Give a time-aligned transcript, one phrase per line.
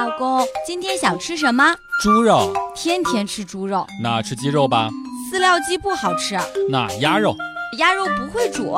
[0.00, 1.76] 老公，今天想吃什么？
[2.02, 2.50] 猪肉。
[2.74, 4.88] 天天吃猪肉，那吃鸡肉吧。
[5.30, 6.38] 饲料鸡不好吃。
[6.70, 7.36] 那鸭肉。
[7.76, 8.74] 鸭肉不会煮。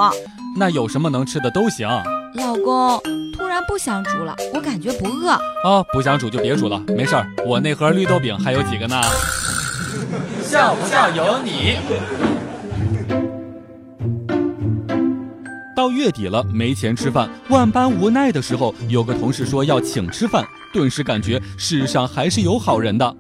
[0.57, 1.89] 那有什么能吃的都行。
[2.35, 3.01] 老公，
[3.39, 5.39] 突然不想煮了，我感觉不饿。
[5.63, 9.01] 哦，不想煮就别煮了，没事儿，我那盒绿豆饼还有几个呢。
[10.43, 11.77] 笑不笑由你。
[15.77, 23.15] 到月底了，没钱吃饭，万般无奈的时候，有个同事说要请吃饭，顿时感觉世上还是有好人的。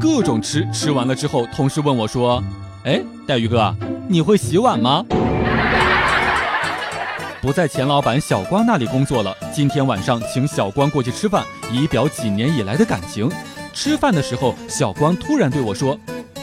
[0.00, 2.42] 各种吃，吃完了之后，同事问我说
[2.84, 3.74] ：“哎，带鱼哥，
[4.08, 5.04] 你会洗碗吗？”
[7.40, 13.30] 不在钱老板小光那里工作了，今天晚上请小光过去吃饭，以表几年以来的感情。
[13.74, 15.98] 吃饭的时候，小光突然对我说：“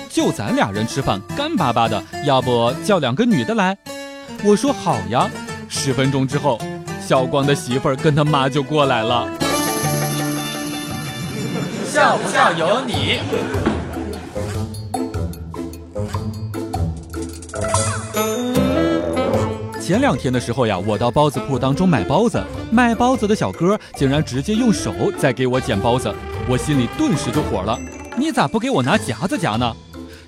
[0.10, 3.76] 就咱俩人吃饭，干巴巴的，要不叫两个女的来？”
[4.46, 5.28] 我说：“好呀。”
[5.68, 6.60] 十分钟之后，
[7.00, 9.41] 小光的媳妇儿跟他妈就过来了。
[11.86, 13.20] 笑不笑由你。
[19.82, 22.42] 前两天的时候呀，我到包子铺当中买包子，
[22.72, 26.14] 卖包子的小哥竟然直接用手在给我剪包子，
[26.48, 27.78] 我心里顿时就火了。
[28.18, 29.76] 你咋不给我拿夹子夹呢？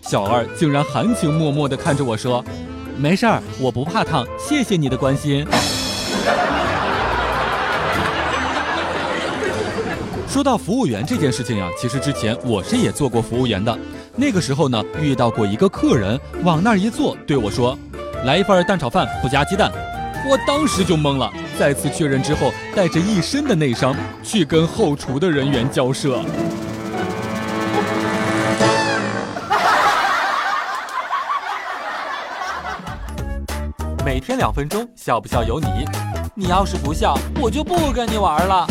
[0.01, 2.43] 小二竟然含情脉脉地看着我说。
[2.97, 5.47] 没事儿，我不怕烫，谢谢你的关心。
[10.33, 13.77] 说到服务员这件事情呀，其实之前我是也做过服务员的。
[14.15, 17.77] 那个时候呢，遇到过一个客人往那儿一坐，对我说
[18.25, 19.71] ：“来一份蛋炒饭，不加鸡蛋。”
[20.27, 21.31] 我当时就懵了。
[21.59, 26.19] 再次确认之后，带着一身的内伤去跟后厨的人员交涉。
[34.03, 35.67] 每天两分钟，笑不笑由你。
[36.33, 38.67] 你要是不笑，我就不跟你玩了。